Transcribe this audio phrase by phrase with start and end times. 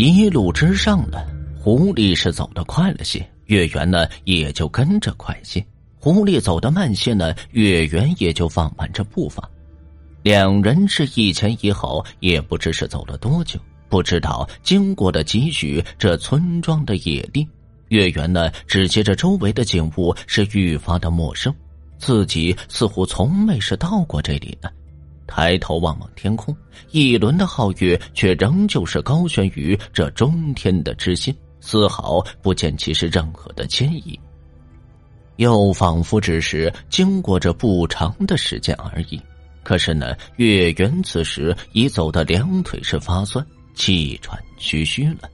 [0.00, 1.18] 一路之上呢，
[1.58, 3.22] 狐狸是走得快了些。
[3.44, 5.62] 月圆呢，也就跟着快些。
[5.98, 9.46] 狐狸走得慢些呢，月圆也就放慢着步伐。
[10.22, 13.60] 两人是一前一后，也不知是走了多久。
[13.90, 17.46] 不知道经过了几许这村庄的野地，
[17.88, 21.54] 月圆呢，只觉着周围的景物是愈发的陌生，
[21.98, 24.70] 自己似乎从没是到过这里呢。
[25.30, 26.54] 抬头望望天空，
[26.90, 31.32] 一轮的皓月却仍旧是高悬于这中天的之心。
[31.60, 34.18] 丝毫不见其是任何的迁移，
[35.36, 39.20] 又仿佛只是经过这不长的时间而已。
[39.62, 45.28] 可是呢，月圆此时已走得两腿是发酸，气喘吁吁了。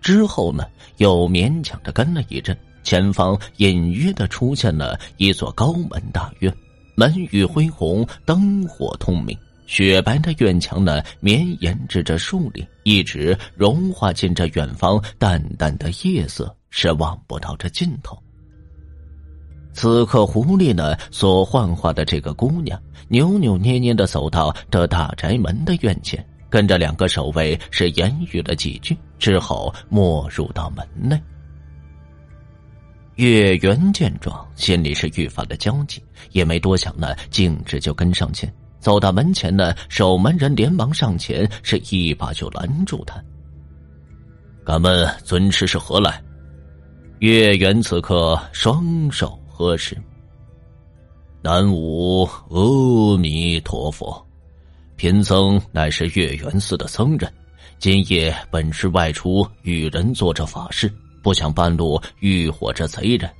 [0.00, 0.64] 之后呢，
[0.96, 6.52] 又勉强的跟了一阵，前方隐约的出现了一座高门大院，
[7.00, 9.34] 门宇恢宏，灯火通明。
[9.66, 18.22] 雪白的院墙呢，绵延着这树林，一直融化进这远方淡淡的夜色，是望不到这尽头。
[19.72, 22.78] 此刻，狐狸呢所幻化的这个姑娘，
[23.08, 31.18] 扭扭捏捏的走到这大宅门的院前，跟着两个守卫是言语了几句，之后没入到门内。
[33.20, 38.50] 月圆见状，心里是愈发的焦急，也没多想呢，径直就跟上前。
[38.78, 43.22] 走到门前呢，守门人连忙上前，是一把就拦住他。
[44.64, 46.18] 敢问尊师是何来？
[47.18, 49.94] 月圆此刻双手合十，
[51.42, 54.26] 南无阿弥陀佛。
[54.96, 57.30] 贫僧乃是月圆寺的僧人，
[57.78, 60.90] 今夜本是外出与人做着法事，
[61.22, 63.30] 不想半路遇火这贼人。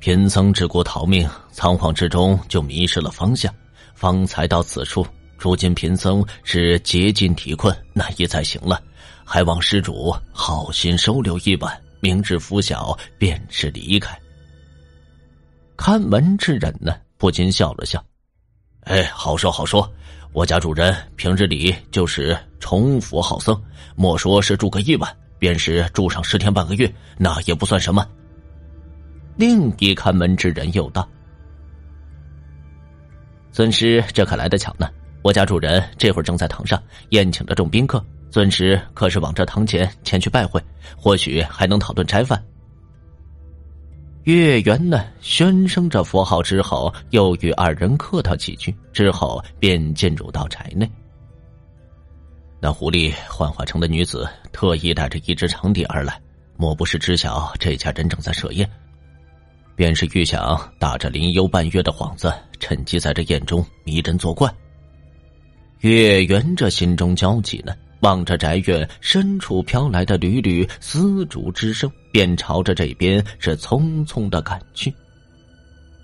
[0.00, 3.52] 贫僧只顾逃命，仓皇之中就迷失了方向。
[3.94, 5.04] 方才到此处，
[5.36, 8.80] 如今贫僧是竭尽体困，难以再行了，
[9.24, 14.16] 还望施主好心收留一晚，明日拂晓便是离开。
[15.76, 18.00] 看门之人呢，不禁笑了笑
[18.86, 19.92] ：“哎，好说好说，
[20.32, 23.60] 我家主人平日里就是崇佛好僧，
[23.96, 28.06] 莫说是住个一晚，便是住上十天半个月，那也不算什么。”
[29.36, 31.08] 另一看门之人又道。
[33.52, 34.88] 尊师，这可来得巧呢！
[35.22, 40.62] 我家主人这会儿正在堂上宴请着众宾客，尊师可是往这堂前前去拜会，
[40.96, 42.42] 或许还能讨顿斋饭。
[44.24, 50.88] 月圆呢，宣声着佛号之后，又与二人客套几句，之后便进入到宅内。
[52.60, 56.20] 那狐狸幻化成的女子，特意带着一只长笛而来，
[56.56, 58.68] 莫不是知晓这家人正在设宴？
[59.76, 64.52] 便是预想打着临幽半月的幌子，趁机在这宴中迷人作怪。
[65.82, 74.92] 月圆这心中焦急呢，望着宅院深处飘来的缕缕丝竹之声，便朝着这边是匆匆的赶去。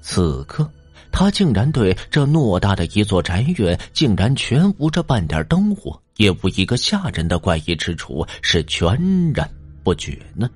[0.00, 0.70] 此刻，
[1.10, 8.96] 他竟然对这偌大的一座宅院，竟然全无着半点灯火，也无一个吓人的怪异之处，是全
[9.32, 9.48] 然
[9.82, 10.48] 不觉呢。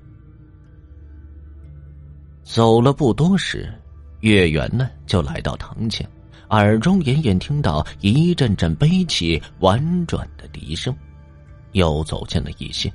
[2.43, 3.73] 走了不多时，
[4.19, 6.07] 月圆呢就来到堂前，
[6.49, 10.93] 耳中隐隐听到一阵阵悲凄婉转的笛声，
[11.71, 12.91] 又走近了一些，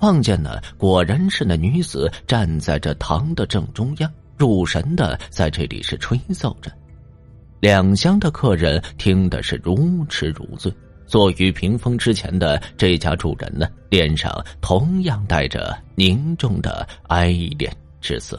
[0.00, 6.70] 望见呢果然是那女子站在这堂的正中央，入神的在这里是吹奏着。
[7.60, 10.72] 两厢的客人听的是如痴如醉，
[11.08, 17.68] 坐于屏风之前的这家主人呢，脸上同样带着凝重的哀怜
[18.00, 18.38] 之色。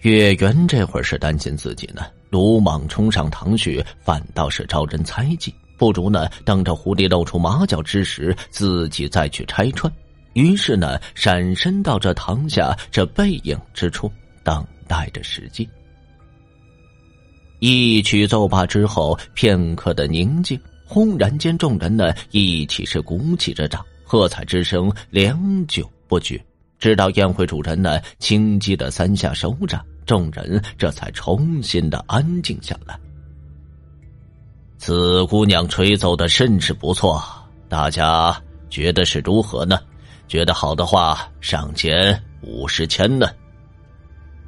[0.00, 5.54] 月圆这会儿是担心自己呢，鲁莽冲上堂去，反倒是招人猜忌。
[5.76, 9.92] 不如呢，等着狐狸露出马脚之时，自己再去拆穿。
[10.32, 14.10] 于是呢，闪身到这堂下这背影之处，
[14.42, 15.68] 等待着时机。
[17.60, 26.42] 一曲奏罢之后，片刻的宁静，轰然间，众人呢一起是鼓起着掌，喝彩之声良久不绝。
[26.78, 32.98] 直到宴会主人呢轻击的三下手掌，众人这才重新的安静下来。
[34.78, 37.22] 此姑娘吹奏的甚是不错，
[37.68, 38.34] 大家
[38.70, 39.78] 觉得是如何呢？
[40.26, 43.28] 觉得好的话，赏钱五十千呢。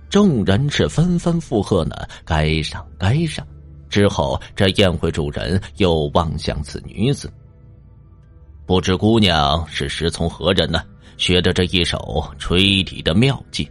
[0.08, 3.46] 众人是纷纷附和呢，该赏该赏。
[3.90, 7.30] 之后，这宴会主人又望向此女子，
[8.64, 10.82] 不知姑娘是师从何人呢？
[11.18, 13.68] 学的这一手吹笛的妙技。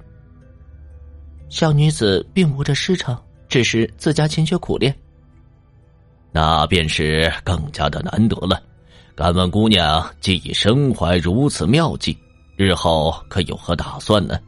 [1.50, 3.18] 小女子并无这师承，
[3.48, 4.96] 只是自家勤学苦练。
[6.32, 8.62] 那便是更加的难得了。
[9.16, 12.16] 敢问姑娘，既已身怀如此妙计，
[12.56, 14.40] 日后可有何打算呢？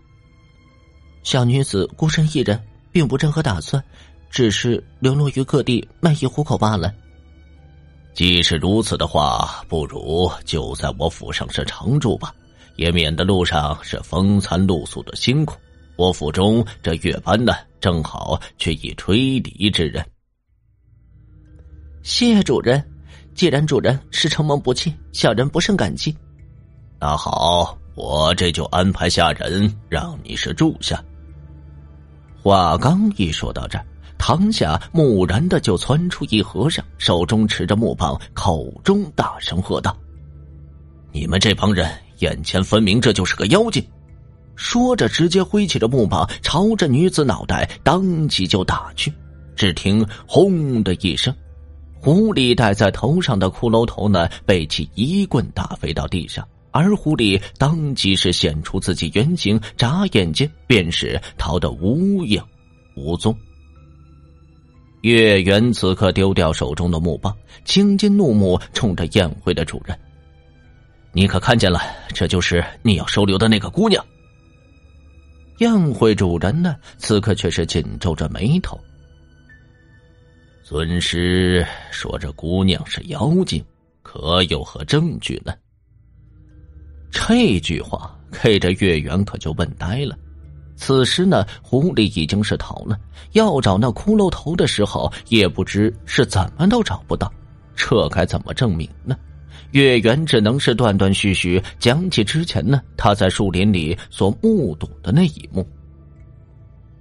[1.23, 3.83] 小女子孤身一人，并无任何打算，
[4.31, 6.92] 只是流落于各地卖艺糊口罢了。
[8.13, 12.33] 既是如此的话，不如就在我府上是常住吧，
[12.78, 15.56] 也免得路上是风餐露宿的辛苦。
[15.98, 20.04] 我府中这乐班呢，正好缺一吹笛之人。
[22.01, 22.83] 谢主人，
[23.36, 26.16] 既然主人是承蒙不弃，小人不胜感激。
[27.00, 31.04] 那好，我这就安排下人让你是住下。
[32.42, 33.86] 话刚一说到这儿，
[34.21, 39.97] 堂下蓦然的就窜出一和尚，手中持着木棒，口中大声喝道
[41.12, 43.83] ：“你们这帮人，眼前分明这就是个妖精！”
[44.56, 49.12] 说着，直接挥起着木棒，朝着女子脑袋当即就打去。
[49.56, 51.33] 只听“轰”的一声。
[52.00, 62.39] 狐狸戴在头上的骷髅头呢，被其一棍打飞到地上，而狐狸当即是显出自己原形，眨眼间便是逃得无影
[62.95, 63.35] 无踪。
[65.01, 69.98] 月圆此刻丢掉手中的木棒，青筋怒目冲着宴会的主人
[71.12, 71.81] ：“你可看见了？
[72.13, 74.06] 这就是你要收留的那个姑娘。”
[75.57, 78.80] 宴会主人呢，此刻却是紧皱着眉头。
[80.63, 83.63] 尊师说：“这姑娘是妖精，
[84.01, 85.54] 可有何证据呢？”
[87.12, 90.18] 这句话给这月圆可就问呆了。
[90.75, 92.97] 此时呢，狐狸已经是逃了，
[93.33, 97.31] 要找那骷髅头的时候，也不知是怎么都找不到，
[97.75, 99.15] 这该怎么证明呢？
[99.71, 105.65] 月圆只能是断断续续讲起之前呢，他在树林里所目睹的那一幕。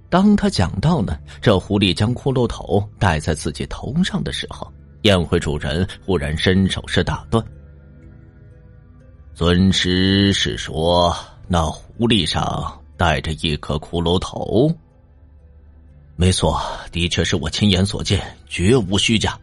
[0.09, 4.71] 当他讲到呢，这狐狸将骷髅头戴在自己头上的时候，
[5.01, 7.43] 宴会主人忽然伸手是打断。
[9.33, 11.15] 尊师是说
[11.47, 14.71] 那狐狸上带着一颗骷髅头？
[16.15, 16.61] 没错，
[16.91, 19.35] 的确是我亲眼所见，绝无虚假。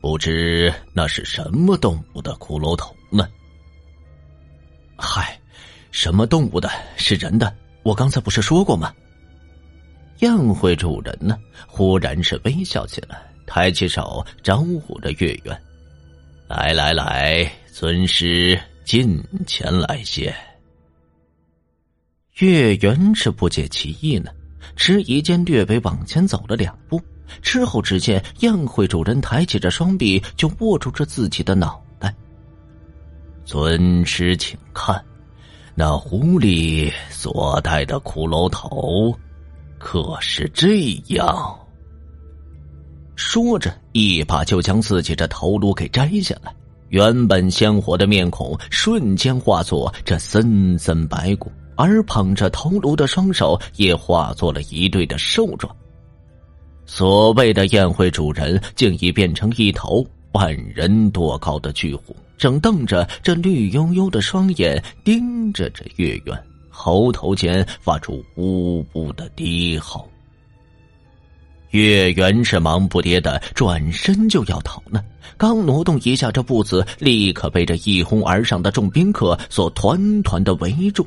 [0.00, 3.28] 不知那是什么动物的骷髅头呢？
[4.96, 5.38] 嗨，
[5.90, 6.70] 什么动物的？
[6.96, 7.54] 是人的？
[7.82, 8.94] 我刚才不是说过吗？
[10.20, 11.38] 宴会主人呢？
[11.66, 15.62] 忽然是微笑起来，抬起手招呼着月圆
[16.48, 20.34] ：“来来来，尊师近前来些。”
[22.38, 24.30] 月圆是不解其意呢，
[24.74, 26.98] 迟疑间略微往前走了两步，
[27.42, 32.14] 之后只见宴会主人抬起着双臂，就握住着自己的脑袋。
[33.44, 35.04] 尊师，请看，
[35.74, 39.14] 那狐狸所戴的骷髅头。
[39.78, 41.58] 可是这样，
[43.14, 46.54] 说着，一把就将自己的头颅给摘下来。
[46.88, 51.50] 原本鲜活的面孔瞬间化作这森森白骨，
[51.82, 55.68] 而捧着头颅的双手也化作了一对的兽爪。
[56.86, 66.40] 所谓的宴会主人，竟已变成一头万人多高的巨虎，正瞪着这绿油油的双眼，盯着这月圆。
[66.70, 70.08] 喉头间发出呜呜的低吼。
[71.70, 75.02] 月圆是忙不迭的转身就要逃呢，
[75.36, 81.04] 刚挪动一下这步子，立刻被这一哄而上的众宾客所团团的围住。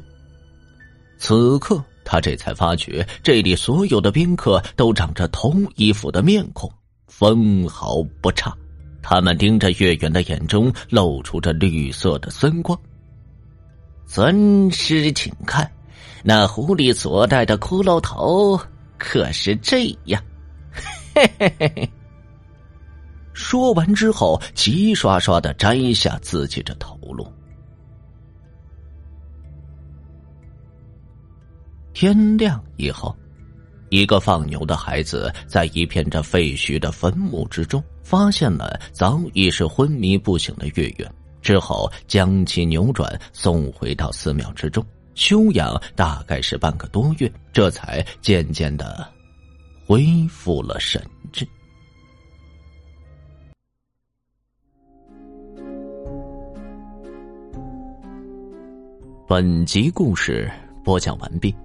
[1.17, 6.71] 此刻他这才发觉，这里所有的宾客都长着同一副的面孔，
[7.07, 8.55] 分毫不差。
[9.01, 12.79] 他们盯着月圆的眼中露出着绿色的森光。
[14.05, 15.71] 尊师，请看，
[16.23, 18.59] 那狐狸所戴的骷髅头
[18.97, 20.21] 可是这样。
[21.13, 21.89] 嘿嘿嘿嘿。
[23.33, 27.27] 说完之后，齐刷刷的摘下自己的头颅。
[31.95, 33.15] 天亮以后，
[33.87, 41.09] 一个放牛的孩子在一片这废墟的坟墓之中，发现了早已是昏迷不醒的月月。
[41.41, 49.07] 之后将其扭转送回到寺庙之中休养，大概是半个多月，这才渐渐的
[49.87, 51.47] 恢复了神智。
[59.25, 60.51] 本集故事
[60.83, 61.55] 播讲完毕。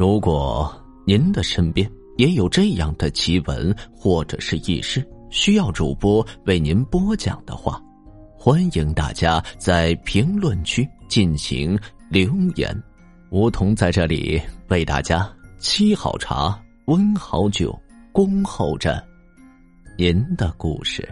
[0.00, 7.78] 如果您的身边也有这样的奇闻或者是异事，需要主播为您播讲的话，
[8.34, 11.78] 欢迎大家在评论区进行
[12.08, 12.74] 留言。
[13.28, 15.30] 梧桐在这里为大家
[15.60, 17.78] 沏好茶、温好酒，
[18.10, 19.06] 恭候着
[19.98, 21.06] 您的故事。